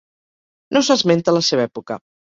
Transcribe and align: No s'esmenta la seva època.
No 0.77 0.83
s'esmenta 0.89 1.39
la 1.39 1.47
seva 1.53 1.71
època. 1.73 2.05